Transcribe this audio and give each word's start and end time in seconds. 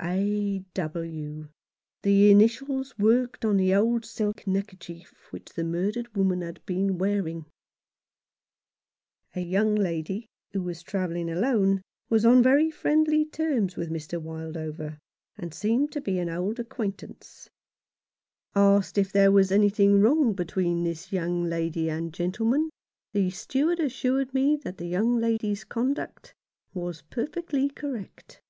A. 0.00 0.64
W.— 0.74 1.48
the 2.04 2.30
initials 2.30 2.96
worked 3.00 3.44
on 3.44 3.56
the 3.56 3.74
old 3.74 4.04
silk 4.04 4.46
neckerchief 4.46 5.12
which 5.30 5.52
the 5.54 5.64
murdered 5.64 6.14
woman 6.14 6.40
had 6.40 6.64
been 6.64 6.98
wearing! 6.98 7.46
A 9.34 9.40
young 9.40 9.74
lady, 9.74 10.28
who 10.52 10.62
was 10.62 10.84
travelling 10.84 11.28
alone, 11.28 11.82
was 12.08 12.24
on 12.24 12.44
very 12.44 12.70
friendly 12.70 13.24
terms 13.24 13.74
with 13.74 13.90
Mr. 13.90 14.22
Wildover, 14.22 14.98
and 15.36 15.52
seemed 15.52 15.90
to 15.90 16.00
be 16.00 16.20
an 16.20 16.28
old 16.30 16.60
acquaintance. 16.60 17.50
119 18.52 18.54
Rough 18.76 18.80
Justice. 18.82 18.88
Asked 18.88 18.98
if 18.98 19.12
there 19.12 19.32
was 19.32 19.50
anything 19.50 20.00
wrong 20.00 20.32
between 20.32 20.84
this 20.84 21.10
young 21.10 21.42
lady 21.42 21.90
and 21.90 22.14
gentleman, 22.14 22.70
the 23.12 23.30
steward 23.30 23.80
assured 23.80 24.32
me 24.32 24.54
that 24.62 24.78
the 24.78 24.86
young 24.86 25.16
lady's 25.18 25.64
conduct 25.64 26.34
was 26.72 27.02
perfectly 27.02 27.68
correct. 27.68 28.40